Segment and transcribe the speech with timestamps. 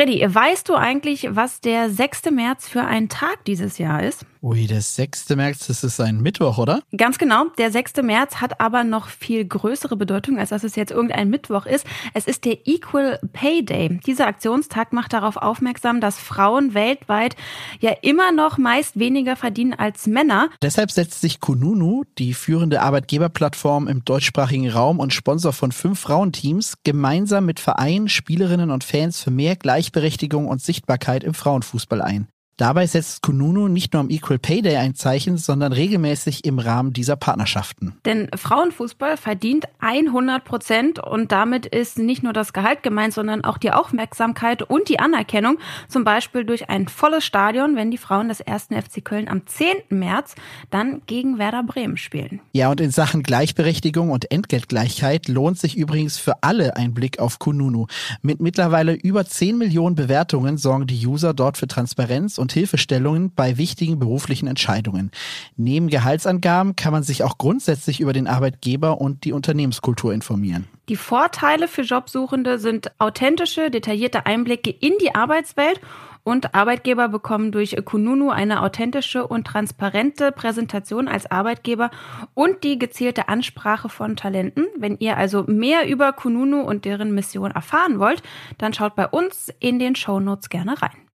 [0.00, 2.30] Freddy, weißt du eigentlich, was der 6.
[2.30, 4.24] März für ein Tag dieses Jahr ist?
[4.42, 5.28] Ui, der 6.
[5.36, 6.80] März, das ist ein Mittwoch, oder?
[6.96, 7.44] Ganz genau.
[7.58, 7.96] Der 6.
[8.02, 11.84] März hat aber noch viel größere Bedeutung, als dass es jetzt irgendein Mittwoch ist.
[12.14, 14.00] Es ist der Equal Pay Day.
[14.06, 17.36] Dieser Aktionstag macht darauf aufmerksam, dass Frauen weltweit
[17.80, 20.48] ja immer noch meist weniger verdienen als Männer.
[20.62, 26.78] Deshalb setzt sich Kununu, die führende Arbeitgeberplattform im deutschsprachigen Raum und Sponsor von fünf Frauenteams,
[26.82, 32.28] gemeinsam mit Vereinen, Spielerinnen und Fans für mehr Gleichberechtigung und Sichtbarkeit im Frauenfußball ein.
[32.60, 36.92] Dabei setzt Kununu nicht nur am Equal Pay Day ein Zeichen, sondern regelmäßig im Rahmen
[36.92, 37.94] dieser Partnerschaften.
[38.04, 43.56] Denn Frauenfußball verdient 100 Prozent und damit ist nicht nur das Gehalt gemeint, sondern auch
[43.56, 45.56] die Aufmerksamkeit und die Anerkennung.
[45.88, 49.76] Zum Beispiel durch ein volles Stadion, wenn die Frauen des ersten FC Köln am 10.
[49.88, 50.34] März
[50.68, 52.40] dann gegen Werder Bremen spielen.
[52.52, 57.38] Ja, und in Sachen Gleichberechtigung und Entgeltgleichheit lohnt sich übrigens für alle ein Blick auf
[57.38, 57.86] Kununu.
[58.20, 63.32] Mit mittlerweile über 10 Millionen Bewertungen sorgen die User dort für Transparenz und und Hilfestellungen
[63.34, 65.10] bei wichtigen beruflichen Entscheidungen.
[65.56, 70.66] Neben Gehaltsangaben kann man sich auch grundsätzlich über den Arbeitgeber und die Unternehmenskultur informieren.
[70.88, 75.80] Die Vorteile für Jobsuchende sind authentische, detaillierte Einblicke in die Arbeitswelt
[76.24, 81.90] und Arbeitgeber bekommen durch Kununu eine authentische und transparente Präsentation als Arbeitgeber
[82.34, 84.66] und die gezielte Ansprache von Talenten.
[84.76, 88.22] Wenn ihr also mehr über Kununu und deren Mission erfahren wollt,
[88.58, 91.09] dann schaut bei uns in den Show Notes gerne rein.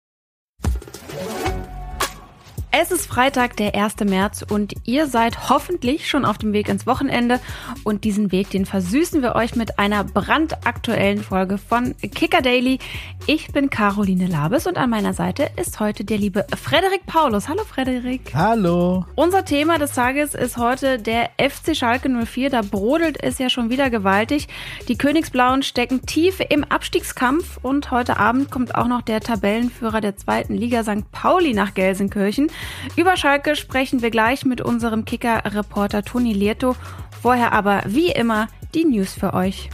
[2.71, 4.01] Es ist Freitag, der 1.
[4.05, 7.39] März und ihr seid hoffentlich schon auf dem Weg ins Wochenende
[7.83, 12.79] und diesen Weg, den versüßen wir euch mit einer brandaktuellen Folge von Kicker Daily.
[13.27, 17.47] Ich bin Caroline Labes und an meiner Seite ist heute der liebe Frederik Paulus.
[17.47, 18.33] Hallo Frederik.
[18.33, 19.05] Hallo.
[19.15, 22.49] Unser Thema des Tages ist heute der FC Schalke 04.
[22.49, 24.47] Da brodelt es ja schon wieder gewaltig.
[24.89, 30.17] Die Königsblauen stecken tief im Abstiegskampf und heute Abend kommt auch noch der Tabellenführer der
[30.17, 31.09] zweiten Liga St.
[31.11, 32.51] Pauli nach Gelsenkirchen.
[32.95, 36.75] Über Schalke sprechen wir gleich mit unserem Kicker-Reporter Toni Lierto.
[37.21, 39.69] Vorher aber wie immer die News für euch.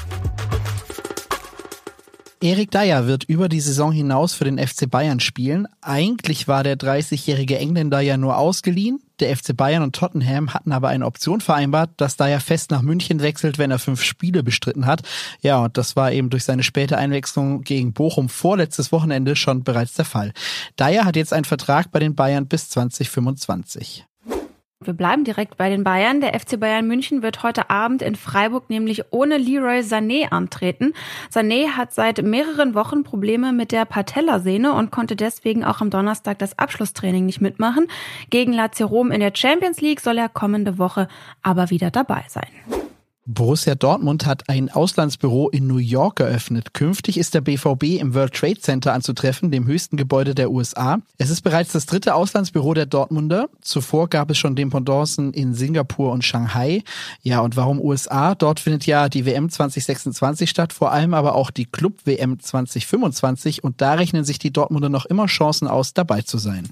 [2.44, 5.68] Erik Dyer wird über die Saison hinaus für den FC Bayern spielen.
[5.79, 9.00] Eigentlich war der 30-jährige Engländer ja nur ausgeliehen.
[9.19, 13.22] Der FC Bayern und Tottenham hatten aber eine Option vereinbart, dass Dyer fest nach München
[13.22, 15.03] wechselt, wenn er fünf Spiele bestritten hat.
[15.41, 19.94] Ja, und das war eben durch seine späte Einwechslung gegen Bochum vorletztes Wochenende schon bereits
[19.94, 20.34] der Fall.
[20.79, 24.08] Dyer hat jetzt einen Vertrag bei den Bayern bis 2025.
[24.84, 26.22] Wir bleiben direkt bei den Bayern.
[26.22, 30.94] Der FC Bayern München wird heute Abend in Freiburg nämlich ohne Leroy Sané antreten.
[31.31, 36.40] Sané hat seit mehreren Wochen Probleme mit der Patellasehne und konnte deswegen auch am Donnerstag
[36.40, 37.88] das Abschlusstraining nicht mitmachen.
[38.31, 41.08] Gegen Lazio Rom in der Champions League soll er kommende Woche
[41.44, 42.81] aber wieder dabei sein.
[43.28, 46.74] Borussia Dortmund hat ein Auslandsbüro in New York eröffnet.
[46.74, 50.98] Künftig ist der BVB im World Trade Center anzutreffen, dem höchsten Gebäude der USA.
[51.20, 53.48] Es ist bereits das dritte Auslandsbüro der Dortmunder.
[53.62, 56.84] Zuvor gab es schon Dependancen in Singapur und Shanghai.
[57.22, 58.34] Ja, und warum USA?
[58.34, 63.64] Dort findet ja die WM 2026 statt, vor allem aber auch die Club WM 2025
[63.64, 66.68] und da rechnen sich die Dortmunder noch immer Chancen aus, dabei zu sein.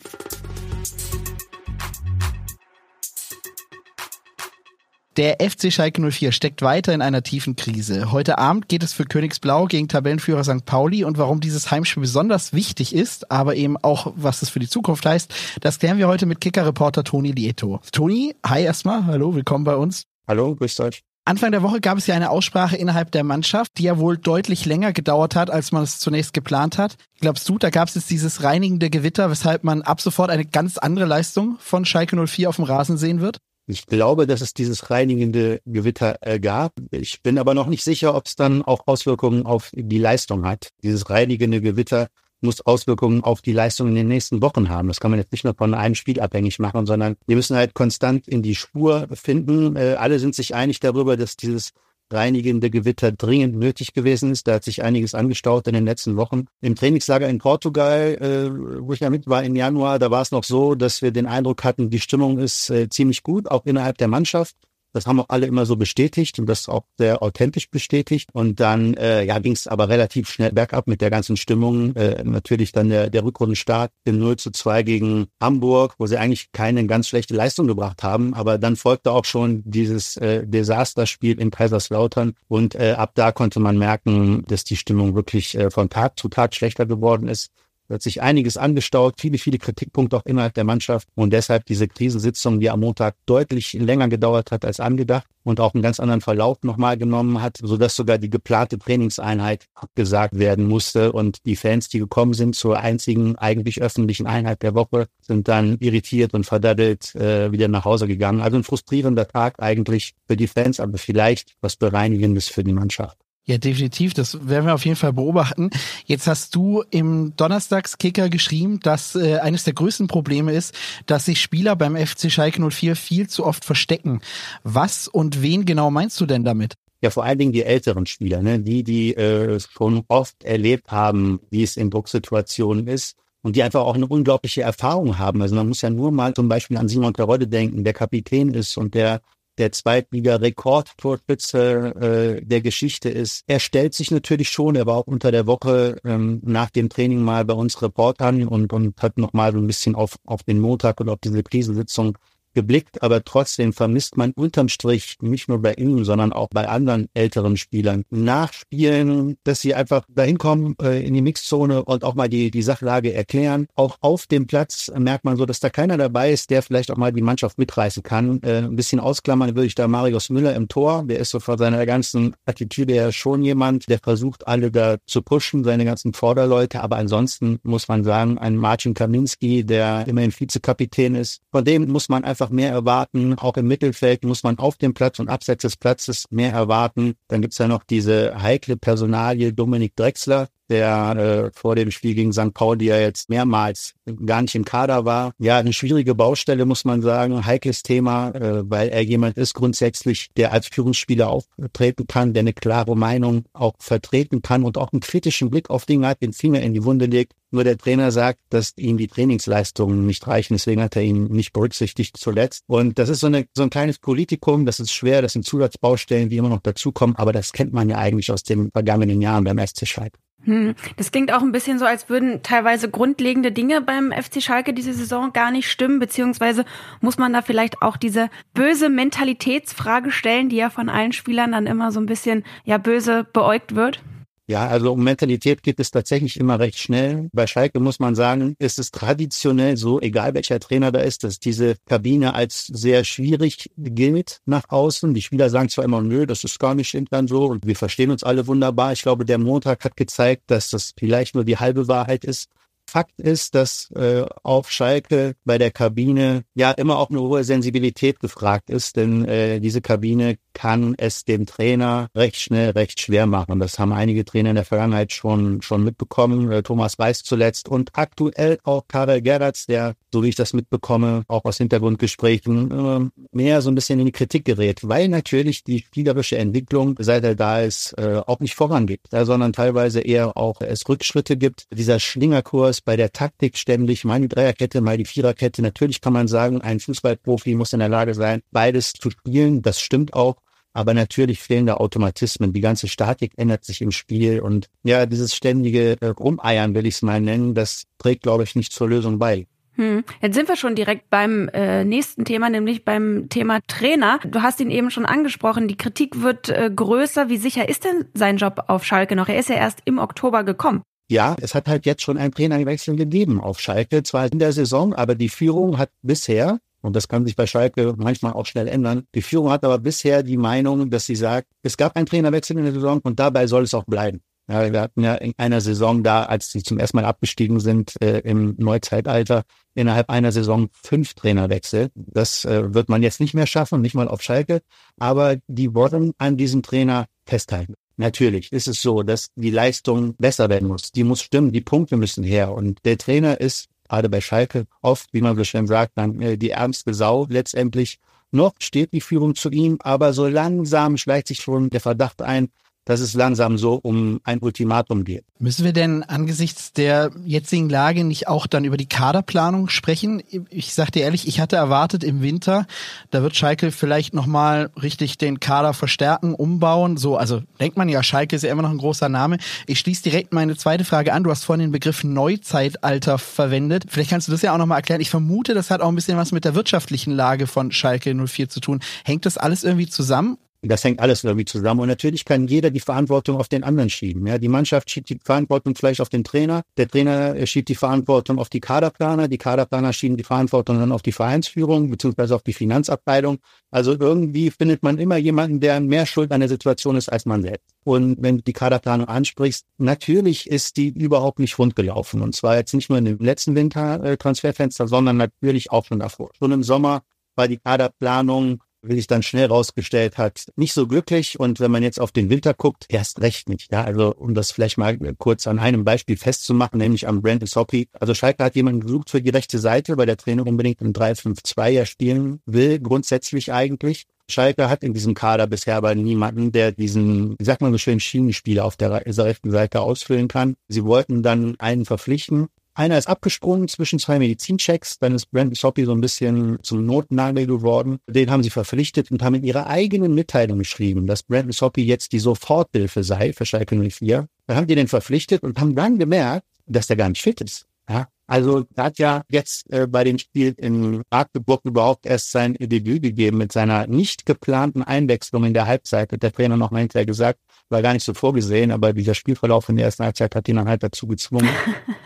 [5.20, 8.14] Der FC Schalke 04 steckt weiter in einer tiefen Krise.
[8.14, 10.64] Heute Abend geht es für Königsblau gegen Tabellenführer St.
[10.64, 14.70] Pauli und warum dieses Heimspiel besonders wichtig ist, aber eben auch, was es für die
[14.70, 17.82] Zukunft heißt, das klären wir heute mit Kicker-Reporter Toni Lieto.
[17.92, 20.04] Toni, hi erstmal, hallo, willkommen bei uns.
[20.26, 21.02] Hallo, grüß euch.
[21.26, 24.66] Anfang der Woche gab es ja eine Aussprache innerhalb der Mannschaft, die ja wohl deutlich
[24.66, 26.96] länger gedauert hat, als man es zunächst geplant hat.
[27.20, 30.78] Glaubst du, da gab es jetzt dieses reinigende Gewitter, weshalb man ab sofort eine ganz
[30.78, 33.40] andere Leistung von Schalke 04 auf dem Rasen sehen wird?
[33.72, 36.74] Ich glaube, dass es dieses reinigende Gewitter äh, gab.
[36.90, 40.70] Ich bin aber noch nicht sicher, ob es dann auch Auswirkungen auf die Leistung hat.
[40.82, 42.08] Dieses reinigende Gewitter
[42.42, 44.88] muss Auswirkungen auf die Leistung in den nächsten Wochen haben.
[44.88, 47.76] Das kann man jetzt nicht nur von einem Spiel abhängig machen, sondern wir müssen halt
[47.76, 49.76] konstant in die Spur finden.
[49.76, 51.70] Äh, alle sind sich einig darüber, dass dieses
[52.12, 54.48] reinigende Gewitter dringend nötig gewesen ist.
[54.48, 56.46] Da hat sich einiges angestaut in den letzten Wochen.
[56.62, 60.32] Im Trainingslager in Portugal, äh, wo ich ja mit war im Januar, da war es
[60.32, 63.98] noch so, dass wir den Eindruck hatten, die Stimmung ist äh, ziemlich gut, auch innerhalb
[63.98, 64.56] der Mannschaft.
[64.94, 68.30] Das haben auch alle immer so bestätigt und das auch sehr authentisch bestätigt.
[68.34, 71.96] Und dann äh, ja, ging es aber relativ schnell bergab mit der ganzen Stimmung.
[71.96, 76.52] Äh, natürlich dann der, der Rückrundenstart im 0 zu 2 gegen Hamburg, wo sie eigentlich
[76.52, 78.34] keine ganz schlechte Leistung gebracht haben.
[78.34, 82.34] Aber dann folgte auch schon dieses äh, Desasterspiel in Kaiserslautern.
[82.48, 86.30] Und äh, ab da konnte man merken, dass die Stimmung wirklich äh, von Tag zu
[86.30, 87.52] Tag schlechter geworden ist.
[87.90, 92.60] Hat sich einiges angestaut, viele, viele Kritikpunkte auch innerhalb der Mannschaft und deshalb diese Krisensitzung,
[92.60, 96.60] die am Montag deutlich länger gedauert hat als angedacht und auch einen ganz anderen Verlauf
[96.64, 102.00] nochmal genommen hat, sodass sogar die geplante Trainingseinheit abgesagt werden musste und die Fans, die
[102.00, 107.52] gekommen sind zur einzigen eigentlich öffentlichen Einheit der Woche, sind dann irritiert und verdaddelt äh,
[107.52, 108.42] wieder nach Hause gegangen.
[108.42, 113.18] Also ein frustrierender Tag eigentlich für die Fans, aber vielleicht was Bereinigendes für die Mannschaft.
[113.50, 114.14] Ja, definitiv.
[114.14, 115.72] Das werden wir auf jeden Fall beobachten.
[116.06, 120.76] Jetzt hast du im Donnerstagskicker geschrieben, dass äh, eines der größten Probleme ist,
[121.08, 124.22] dass sich Spieler beim FC Schalke 04 viel zu oft verstecken.
[124.62, 126.76] Was und wen genau meinst du denn damit?
[127.02, 128.60] Ja, vor allen Dingen die älteren Spieler, ne?
[128.60, 133.82] die, die äh, schon oft erlebt haben, wie es in Drucksituationen ist und die einfach
[133.82, 135.42] auch eine unglaubliche Erfahrung haben.
[135.42, 138.78] Also man muss ja nur mal zum Beispiel an Simon Terodde denken, der Kapitän ist
[138.78, 139.22] und der
[139.60, 143.44] der Zweitliga-Rekordtorspitze äh, der Geschichte ist.
[143.46, 147.22] Er stellt sich natürlich schon, er war auch unter der Woche ähm, nach dem Training
[147.22, 151.00] mal bei uns Reportern und, und hat nochmal so ein bisschen auf, auf den Montag
[151.02, 152.18] und auf diese Krisensitzung
[152.54, 157.08] geblickt, aber trotzdem vermisst man unterm Strich nicht nur bei ihm, sondern auch bei anderen
[157.14, 162.30] älteren Spielern nachspielen, dass sie einfach dahin kommen äh, in die Mixzone und auch mal
[162.30, 163.68] die, die Sachlage erklären.
[163.76, 166.98] Auch auf dem Platz merkt man so, dass da keiner dabei ist, der vielleicht auch
[166.98, 168.42] mal die Mannschaft mitreißen kann.
[168.44, 171.04] Äh, ein bisschen ausklammern würde ich da Marius Müller im Tor.
[171.06, 175.22] Der ist so von seiner ganzen Attitüde her schon jemand, der versucht, alle da zu
[175.22, 176.82] pushen, seine ganzen Vorderleute.
[176.82, 182.10] Aber ansonsten muss man sagen, ein Marcin Kaminski, der immerhin Vizekapitän ist, von dem muss
[182.10, 183.38] man einfach einfach mehr erwarten.
[183.38, 187.16] Auch im Mittelfeld muss man auf dem Platz und abseits des Platzes mehr erwarten.
[187.28, 192.32] Dann gibt's ja noch diese heikle Personalie Dominik Drexler, der äh, vor dem Spiel gegen
[192.32, 192.54] St.
[192.54, 193.96] Pauli ja jetzt mehrmals
[194.26, 195.34] gar nicht im Kader war.
[195.40, 200.30] Ja, eine schwierige Baustelle, muss man sagen, heikles Thema, äh, weil er jemand ist grundsätzlich,
[200.38, 205.02] der als Führungsspieler auftreten kann, der eine klare Meinung auch vertreten kann und auch einen
[205.02, 207.34] kritischen Blick auf Dinge hat, den Finger in die Wunde legt.
[207.52, 211.52] Nur der Trainer sagt, dass ihm die Trainingsleistungen nicht reichen, deswegen hat er ihn nicht
[211.52, 212.64] berücksichtigt zuletzt.
[212.68, 216.30] Und das ist so, eine, so ein kleines Politikum, das ist schwer, das sind Zusatzbaustellen,
[216.30, 219.58] die immer noch dazukommen, aber das kennt man ja eigentlich aus den vergangenen Jahren beim
[219.58, 220.20] SC Schalke.
[220.46, 220.76] Hm.
[220.96, 224.94] Das klingt auch ein bisschen so, als würden teilweise grundlegende Dinge beim FC Schalke diese
[224.94, 226.66] Saison gar nicht stimmen, beziehungsweise
[227.02, 231.68] muss man da vielleicht auch diese böse Mentalitätsfrage stellen, die ja von allen Spielern dann
[231.68, 234.02] immer so ein bisschen ja böse beäugt wird.
[234.50, 237.30] Ja, also um Mentalität geht es tatsächlich immer recht schnell.
[237.34, 241.40] Bei Schalke muss man sagen, ist es traditionell so, egal welcher Trainer da ist, dass
[241.40, 245.14] diese Kabine als sehr schwierig gilt nach außen.
[245.14, 248.10] Die Spieler sagen zwar immer, nö, das ist gar nicht dann so und wir verstehen
[248.10, 248.92] uns alle wunderbar.
[248.92, 252.50] Ich glaube, der Montag hat gezeigt, dass das vielleicht nur die halbe Wahrheit ist.
[252.90, 258.20] Fakt ist, dass äh, auf Schalke bei der Kabine ja immer auch eine hohe Sensibilität
[258.20, 263.62] gefragt ist, denn äh, diese Kabine kann es dem Trainer recht schnell recht schwer machen.
[263.62, 266.52] Das haben einige Trainer in der Vergangenheit schon schon mitbekommen.
[266.52, 271.24] Äh, Thomas Weiß zuletzt und aktuell auch Karel Gerrards, der, so wie ich das mitbekomme,
[271.30, 275.80] auch aus Hintergrundgesprächen äh, mehr so ein bisschen in die Kritik gerät, weil natürlich die
[275.80, 280.90] spielerische Entwicklung, seit er da ist, äh, auch nicht vorangeht, sondern teilweise eher auch es
[280.90, 281.68] Rückschritte gibt.
[281.72, 285.62] Dieser Schlingerkurs bei der Taktik ständig, mal die Dreierkette, mal die Viererkette.
[285.62, 289.62] Natürlich kann man sagen, ein Fußballprofi muss in der Lage sein, beides zu spielen.
[289.62, 290.36] Das stimmt auch.
[290.74, 292.54] Aber natürlich fehlen da Automatismen.
[292.54, 296.96] Die ganze Statik ändert sich im Spiel und ja, dieses ständige äh, Rumeiern, will ich
[296.96, 299.48] es mal nennen, das trägt, glaube ich, nicht zur Lösung bei.
[299.80, 300.04] Hm.
[300.22, 304.20] Jetzt sind wir schon direkt beim äh, nächsten Thema, nämlich beim Thema Trainer.
[304.26, 305.70] Du hast ihn eben schon angesprochen.
[305.70, 307.30] Die Kritik wird äh, größer.
[307.30, 309.30] Wie sicher ist denn sein Job auf Schalke noch?
[309.30, 310.84] Er ist ja erst im Oktober gekommen.
[311.10, 314.94] Ja, es hat halt jetzt schon einen Trainerwechsel gegeben auf Schalke, zwar in der Saison,
[314.94, 319.04] aber die Führung hat bisher, und das kann sich bei Schalke manchmal auch schnell ändern,
[319.16, 322.64] die Führung hat aber bisher die Meinung, dass sie sagt, es gab einen Trainerwechsel in
[322.64, 324.22] der Saison und dabei soll es auch bleiben.
[324.50, 327.94] Ja, wir hatten ja in einer Saison da, als sie zum ersten Mal abgestiegen sind
[328.02, 329.44] äh, im Neuzeitalter,
[329.76, 331.92] innerhalb einer Saison fünf Trainerwechsel.
[331.94, 334.62] Das äh, wird man jetzt nicht mehr schaffen, nicht mal auf Schalke,
[334.98, 337.76] aber die wollen an diesem Trainer festhalten.
[337.98, 340.92] Natürlich ist es so, dass die Leistung besser werden muss.
[340.94, 342.52] Die muss stimmen, die Punkte müssen her.
[342.54, 346.38] Und der Trainer ist gerade bei Schalke oft, wie man so schön sagt, dann äh,
[346.38, 348.00] die ärmste Sau letztendlich.
[348.32, 352.50] Noch steht die Führung zu ihm, aber so langsam schleicht sich schon der Verdacht ein,
[352.90, 355.24] dass es langsam so um ein Ultimatum geht.
[355.38, 360.24] Müssen wir denn angesichts der jetzigen Lage nicht auch dann über die Kaderplanung sprechen?
[360.50, 362.66] Ich sag dir ehrlich, ich hatte erwartet im Winter,
[363.12, 366.98] da wird Schalke vielleicht nochmal richtig den Kader verstärken, umbauen.
[366.98, 369.38] So, also denkt man ja, Schalke ist ja immer noch ein großer Name.
[369.68, 371.24] Ich schließe direkt meine zweite Frage an.
[371.24, 373.84] Du hast vorhin den Begriff Neuzeitalter verwendet.
[373.88, 375.00] Vielleicht kannst du das ja auch nochmal erklären.
[375.00, 378.50] Ich vermute, das hat auch ein bisschen was mit der wirtschaftlichen Lage von Schalke 04
[378.50, 378.80] zu tun.
[379.06, 380.40] Hängt das alles irgendwie zusammen?
[380.62, 381.80] Das hängt alles irgendwie zusammen.
[381.80, 384.28] Und natürlich kann jeder die Verantwortung auf den anderen schieben.
[384.28, 386.64] Ja, die Mannschaft schiebt die Verantwortung vielleicht auf den Trainer.
[386.76, 389.30] Der Trainer schiebt die Verantwortung auf die Kaderplaner.
[389.30, 393.38] Die Kaderplaner schieben die Verantwortung dann auf die Vereinsführung beziehungsweise auf die Finanzabteilung.
[393.72, 397.42] Also irgendwie findet man immer jemanden, der mehr schuld an der Situation ist als man
[397.42, 397.74] selbst.
[397.86, 402.22] Und wenn du die Kaderplanung ansprichst, natürlich ist die überhaupt nicht rund gelaufen.
[402.22, 406.32] Und zwar jetzt nicht nur in dem letzten Winter-Transferfenster, sondern natürlich auch schon davor.
[406.38, 407.04] Schon im Sommer
[407.36, 411.40] war die Kaderplanung wie sich dann schnell rausgestellt hat, nicht so glücklich.
[411.40, 413.72] Und wenn man jetzt auf den Winter guckt, erst recht nicht.
[413.72, 417.90] Ja, also um das vielleicht mal kurz an einem Beispiel festzumachen, nämlich am Brandon Soppy.
[417.94, 421.70] Also Schalke hat jemanden gesucht für die rechte Seite, weil der Trainer unbedingt im 3-5-2
[421.70, 424.06] ja spielen will, grundsätzlich eigentlich.
[424.30, 428.00] Schalke hat in diesem Kader bisher aber niemanden, der diesen, wie sagt man so schön,
[428.00, 430.56] Schienenspieler auf der rechten Seite ausfüllen kann.
[430.68, 432.48] Sie wollten dann einen verpflichten,
[432.80, 437.46] einer ist abgesprungen zwischen zwei Medizinchecks, dann ist Brandon Soppy so ein bisschen zum Notnagel
[437.46, 438.00] geworden.
[438.08, 442.14] Den haben sie verpflichtet und haben in ihrer eigenen Mitteilung geschrieben, dass Brandon Soppy jetzt
[442.14, 444.28] die Soforthilfe sei für Schalke 04.
[444.48, 447.68] Dann haben die den verpflichtet und haben dann gemerkt, dass der gar nicht fit ist.
[447.90, 452.54] Ja, also er hat ja jetzt äh, bei dem Spiel in Magdeburg überhaupt erst sein
[452.54, 456.12] Debüt gegeben mit seiner nicht geplanten Einwechslung in der Halbzeit.
[456.12, 459.70] Hat der Trainer noch mal hinterher gesagt, war gar nicht so vorgesehen, aber dieser Spielverlauf
[459.70, 461.50] in der ersten Halbzeit hat ihn dann halt dazu gezwungen.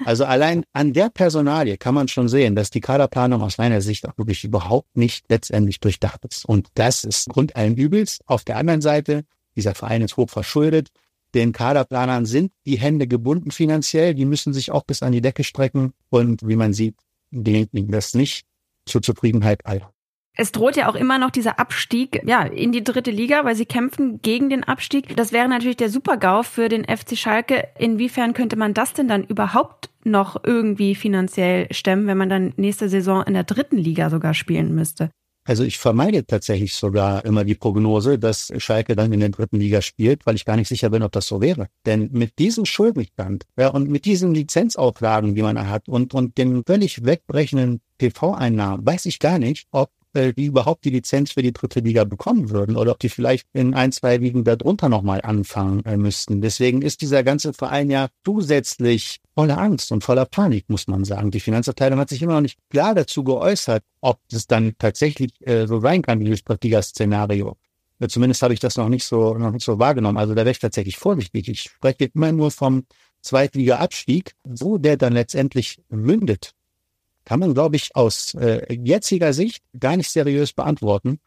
[0.05, 4.05] Also allein an der Personalie kann man schon sehen, dass die Kaderplanung aus meiner Sicht
[4.05, 6.43] auch wirklich überhaupt nicht letztendlich durchdacht ist.
[6.43, 8.19] Und das ist Grund allen Übels.
[8.25, 9.23] Auf der anderen Seite,
[9.55, 10.89] dieser Verein ist hoch verschuldet.
[11.33, 14.13] Den Kaderplanern sind die Hände gebunden finanziell.
[14.13, 15.93] Die müssen sich auch bis an die Decke strecken.
[16.09, 16.95] Und wie man sieht,
[17.31, 18.45] gelingt das nicht
[18.85, 19.91] zur Zufriedenheit aller.
[20.35, 23.67] Es droht ja auch immer noch dieser Abstieg ja, in die dritte Liga, weil sie
[23.67, 25.15] kämpfen gegen den Abstieg.
[25.15, 27.67] Das wäre natürlich der Super-GAU für den FC Schalke.
[27.77, 32.89] Inwiefern könnte man das denn dann überhaupt noch irgendwie finanziell stemmen, wenn man dann nächste
[32.89, 35.11] Saison in der dritten Liga sogar spielen müsste?
[35.45, 39.81] Also ich vermeide tatsächlich sogar immer die Prognose, dass Schalke dann in der dritten Liga
[39.81, 41.67] spielt, weil ich gar nicht sicher bin, ob das so wäre.
[41.85, 46.63] Denn mit diesem Schuldenstand ja, und mit diesen Lizenzauflagen, die man hat und, und den
[46.65, 51.53] völlig wegbrechenden TV-Einnahmen, weiß ich gar nicht, ob äh, die überhaupt die Lizenz für die
[51.53, 55.83] dritte Liga bekommen würden oder ob die vielleicht in ein, zwei Ligen darunter nochmal anfangen
[55.85, 56.41] äh, müssten.
[56.41, 61.31] Deswegen ist dieser ganze Verein ja zusätzlich voller Angst und voller Panik, muss man sagen.
[61.31, 65.67] Die Finanzabteilung hat sich immer noch nicht klar dazu geäußert, ob das dann tatsächlich äh,
[65.67, 67.57] so sein kann, dieses Drittliga-Szenario.
[67.99, 70.17] Äh, zumindest habe ich das noch nicht so, noch nicht so wahrgenommen.
[70.17, 71.49] Also da wäre ich tatsächlich vorsichtig.
[71.49, 72.85] Ich spreche immer nur vom
[73.21, 76.53] Zweitliga-Abstieg, wo der dann letztendlich mündet
[77.25, 81.19] kann man, glaube ich, aus äh, jetziger Sicht gar nicht seriös beantworten.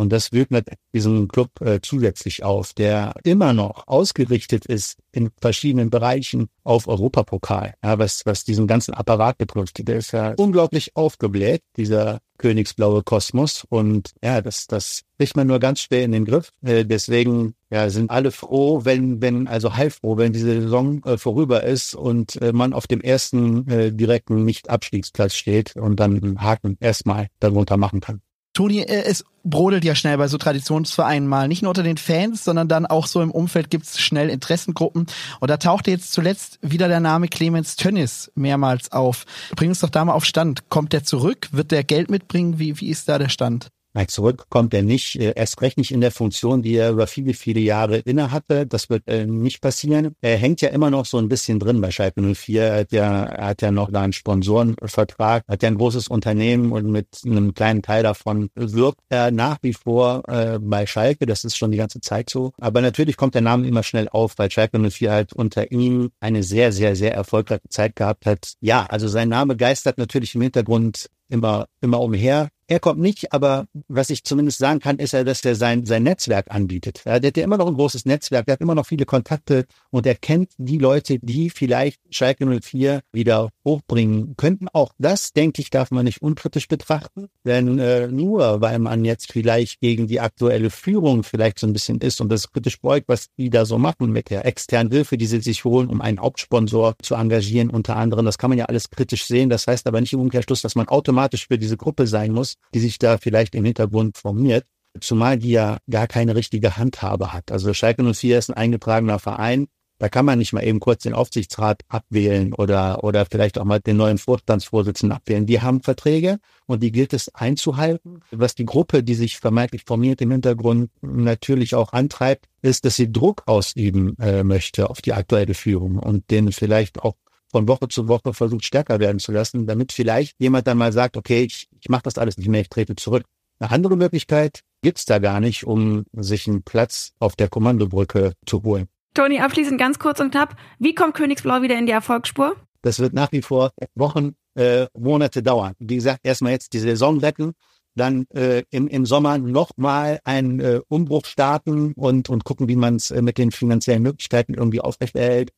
[0.00, 5.30] Und das wirkt mit diesem Club äh, zusätzlich auf, der immer noch ausgerichtet ist in
[5.38, 9.86] verschiedenen Bereichen auf Europapokal, ja, was, was diesen ganzen Apparat betrifft.
[9.86, 13.66] Der ist ja unglaublich aufgebläht, dieser königsblaue Kosmos.
[13.68, 16.50] Und ja, das, das kriegt man nur ganz schwer in den Griff.
[16.62, 21.62] Äh, deswegen ja, sind alle froh, wenn, wenn, also heilfroh, wenn diese Saison äh, vorüber
[21.62, 26.78] ist und äh, man auf dem ersten äh, direkten Nicht-Abstiegsplatz steht und dann einen Haken
[26.80, 28.22] erstmal darunter machen kann.
[28.52, 31.48] Toni, äh, es brodelt ja schnell bei so Traditionsvereinen mal.
[31.48, 35.06] Nicht nur unter den Fans, sondern dann auch so im Umfeld gibt's schnell Interessengruppen.
[35.40, 39.24] Und da tauchte jetzt zuletzt wieder der Name Clemens Tönnis mehrmals auf.
[39.56, 40.68] Bring uns doch da mal auf Stand.
[40.68, 41.48] Kommt der zurück?
[41.52, 42.58] Wird der Geld mitbringen?
[42.58, 43.68] Wie, wie ist da der Stand?
[43.92, 47.08] Nein, zurück kommt er nicht, äh, erst recht nicht in der Funktion, die er über
[47.08, 48.64] viele, viele Jahre inne hatte.
[48.64, 50.14] Das wird äh, nicht passieren.
[50.20, 52.62] Er hängt ja immer noch so ein bisschen drin bei Schalke 04.
[52.62, 56.70] Er hat ja, er hat ja noch da einen Sponsorenvertrag, hat ja ein großes Unternehmen
[56.70, 61.26] und mit einem kleinen Teil davon wirkt er nach wie vor äh, bei Schalke.
[61.26, 62.52] Das ist schon die ganze Zeit so.
[62.58, 66.44] Aber natürlich kommt der Name immer schnell auf, weil Schalke 04 halt unter ihm eine
[66.44, 68.52] sehr, sehr, sehr erfolgreiche Zeit gehabt hat.
[68.60, 72.50] Ja, also sein Name geistert natürlich im Hintergrund immer, immer umher.
[72.70, 76.04] Er kommt nicht, aber was ich zumindest sagen kann, ist ja, dass er sein, sein
[76.04, 77.04] Netzwerk anbietet.
[77.04, 80.06] Der hat ja immer noch ein großes Netzwerk, der hat immer noch viele Kontakte und
[80.06, 84.68] er kennt die Leute, die vielleicht Schalke 04 wieder hochbringen könnten.
[84.72, 89.32] Auch das, denke ich, darf man nicht unkritisch betrachten, denn äh, nur weil man jetzt
[89.32, 93.26] vielleicht gegen die aktuelle Führung vielleicht so ein bisschen ist und das kritisch beugt, was
[93.38, 96.94] die da so machen mit der externen Hilfe, die sie sich holen, um einen Hauptsponsor
[97.02, 98.24] zu engagieren, unter anderem.
[98.24, 99.50] Das kann man ja alles kritisch sehen.
[99.50, 102.80] Das heißt aber nicht im Umkehrschluss, dass man automatisch für diese Gruppe sein muss, die
[102.80, 104.64] sich da vielleicht im Hintergrund formiert,
[105.00, 107.52] zumal die ja gar keine richtige Handhabe hat.
[107.52, 109.68] Also Schalke 04 ist ein eingetragener Verein.
[110.00, 113.80] Da kann man nicht mal eben kurz den Aufsichtsrat abwählen oder, oder vielleicht auch mal
[113.80, 115.44] den neuen Vorstandsvorsitzenden abwählen.
[115.44, 118.20] Die haben Verträge und die gilt es einzuhalten.
[118.30, 123.12] Was die Gruppe, die sich vermeintlich formiert im Hintergrund natürlich auch antreibt, ist, dass sie
[123.12, 127.16] Druck ausüben äh, möchte auf die aktuelle Führung und denen vielleicht auch
[127.50, 131.18] von Woche zu Woche versucht, stärker werden zu lassen, damit vielleicht jemand dann mal sagt,
[131.18, 133.24] okay, ich, ich mache das alles nicht mehr, ich trete zurück.
[133.58, 138.62] Eine andere Möglichkeit gibt's da gar nicht, um sich einen Platz auf der Kommandobrücke zu
[138.62, 138.88] holen.
[139.14, 140.56] Toni, abschließend ganz kurz und knapp.
[140.78, 142.56] Wie kommt Königsblau wieder in die Erfolgsspur?
[142.82, 145.74] Das wird nach wie vor Wochen, äh, Monate dauern.
[145.78, 147.54] Wie gesagt, erstmal jetzt die Saison retten,
[147.94, 152.96] dann äh, im, im Sommer nochmal einen äh, Umbruch starten und, und gucken, wie man
[152.96, 155.52] es äh, mit den finanziellen Möglichkeiten irgendwie aufrechterhält.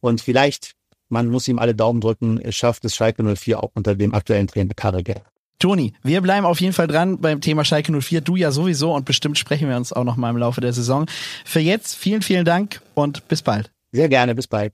[0.00, 0.74] Und vielleicht,
[1.08, 4.74] man muss ihm alle Daumen drücken, schafft es Schalke 04 auch unter dem aktuellen Trainer
[4.74, 5.02] Karre
[5.58, 8.20] Toni, wir bleiben auf jeden Fall dran beim Thema Schalke 04.
[8.20, 11.06] Du ja sowieso und bestimmt sprechen wir uns auch noch mal im Laufe der Saison.
[11.44, 13.70] Für jetzt vielen, vielen Dank und bis bald.
[13.92, 14.72] Sehr gerne, bis bald.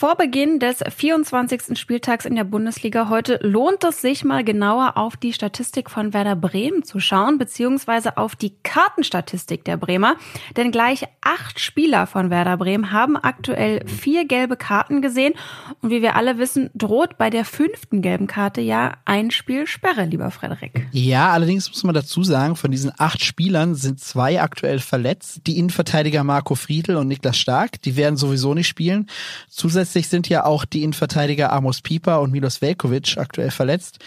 [0.00, 1.78] Vor Beginn des 24.
[1.78, 6.36] Spieltags in der Bundesliga heute lohnt es sich mal genauer auf die Statistik von Werder
[6.36, 10.16] Bremen zu schauen, beziehungsweise auf die Kartenstatistik der Bremer.
[10.56, 15.34] Denn gleich acht Spieler von Werder Bremen haben aktuell vier gelbe Karten gesehen.
[15.82, 20.06] Und wie wir alle wissen, droht bei der fünften gelben Karte ja ein Spiel Sperre,
[20.06, 20.88] lieber Frederik.
[20.92, 25.42] Ja, allerdings muss man dazu sagen, von diesen acht Spielern sind zwei aktuell verletzt.
[25.46, 29.06] Die Innenverteidiger Marco Friedl und Niklas Stark, die werden sowieso nicht spielen.
[29.50, 33.98] Zusätzlich Zusätzlich sind ja auch die Innenverteidiger Amos Pieper und Milos Velkovic aktuell verletzt.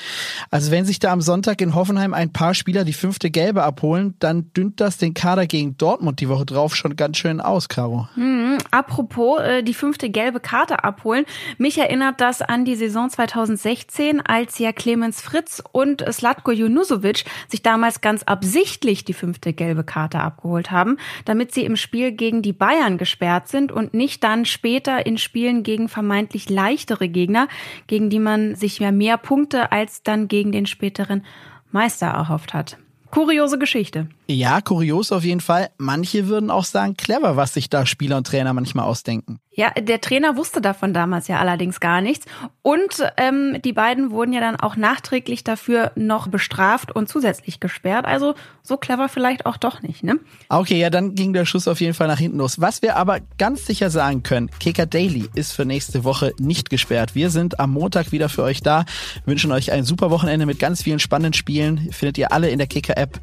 [0.50, 4.14] Also wenn sich da am Sonntag in Hoffenheim ein paar Spieler die fünfte Gelbe abholen,
[4.20, 8.08] dann dünnt das den Kader gegen Dortmund die Woche drauf schon ganz schön aus, Caro.
[8.16, 11.26] Hm, apropos äh, die fünfte gelbe Karte abholen.
[11.58, 17.62] Mich erinnert das an die Saison 2016, als ja Clemens Fritz und Slatko Junusovic sich
[17.62, 22.54] damals ganz absichtlich die fünfte gelbe Karte abgeholt haben, damit sie im Spiel gegen die
[22.54, 27.48] Bayern gesperrt sind und nicht dann später in Spielen gegen gegen vermeintlich leichtere Gegner,
[27.88, 31.26] gegen die man sich ja mehr Punkte als dann gegen den späteren
[31.72, 32.78] Meister erhofft hat.
[33.10, 34.08] Kuriose Geschichte.
[34.28, 35.70] Ja, kurios auf jeden Fall.
[35.78, 39.40] Manche würden auch sagen, clever, was sich da Spieler und Trainer manchmal ausdenken.
[39.56, 42.26] Ja, der Trainer wusste davon damals ja allerdings gar nichts.
[42.64, 48.06] Und ähm, die beiden wurden ja dann auch nachträglich dafür noch bestraft und zusätzlich gesperrt.
[48.06, 50.20] Also so clever vielleicht auch doch nicht, ne?
[50.50, 52.62] Okay, ja, dann ging der Schuss auf jeden Fall nach hinten los.
[52.62, 57.14] Was wir aber ganz sicher sagen können, Kicker Daily ist für nächste Woche nicht gesperrt.
[57.14, 58.86] Wir sind am Montag wieder für euch da,
[59.26, 61.92] wünschen euch ein super Wochenende mit ganz vielen spannenden Spielen.
[61.92, 63.20] Findet ihr alle in der Kicker-App.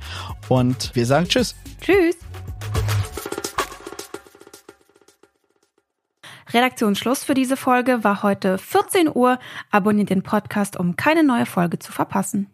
[0.94, 1.54] Wir sagen Tschüss.
[1.80, 2.16] Tschüss.
[6.52, 9.38] Redaktionsschluss für diese Folge war heute 14 Uhr.
[9.70, 12.48] Abonniert den Podcast, um keine neue Folge zu verpassen.